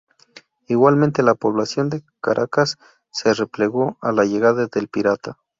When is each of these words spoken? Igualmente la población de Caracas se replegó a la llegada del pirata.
Igualmente 0.67 1.21
la 1.21 1.35
población 1.35 1.91
de 1.91 2.01
Caracas 2.21 2.79
se 3.11 3.35
replegó 3.35 3.99
a 4.01 4.11
la 4.11 4.25
llegada 4.25 4.65
del 4.65 4.87
pirata. 4.87 5.37